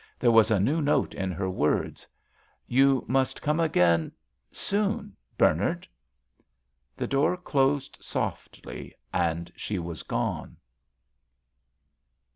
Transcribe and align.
There 0.17 0.31
was 0.31 0.49
a 0.49 0.59
new 0.59 0.81
note 0.81 1.13
in 1.13 1.31
her 1.31 1.47
words. 1.47 2.07
"You 2.65 3.05
must 3.07 3.39
come 3.43 3.59
again—soon, 3.59 5.15
Bernard." 5.37 5.87
The 6.97 7.05
door 7.05 7.37
closed 7.37 7.99
softly, 8.01 8.95
and 9.13 9.53
she 9.55 9.77
was 9.77 10.01
gone. 10.01 10.57